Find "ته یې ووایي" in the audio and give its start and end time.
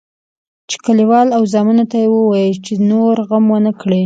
1.91-2.53